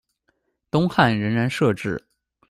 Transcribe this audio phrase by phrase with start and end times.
[0.71, 2.03] 东汉仍然设置。